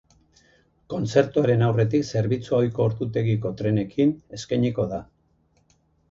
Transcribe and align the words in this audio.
Kontzertuaren 0.91 1.65
aurretik 1.65 2.07
zerbitzua 2.13 2.57
ohiko 2.63 2.87
ordutegiko 2.91 3.51
trenekin 3.59 4.15
eskainiko 4.39 4.87
da. 4.95 5.01